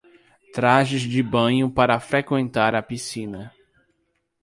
[0.51, 3.53] Trajes de banho para frequentar a piscina